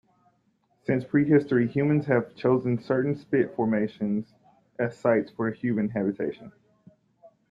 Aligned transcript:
Since 0.81 1.03
prehistory 1.05 1.67
humans 1.67 2.07
have 2.07 2.33
chosen 2.33 2.81
certain 2.81 3.13
spit 3.15 3.53
formations 3.55 4.33
as 4.79 4.97
sites 4.97 5.29
for 5.29 5.51
human 5.51 5.89
habitation. 5.89 6.51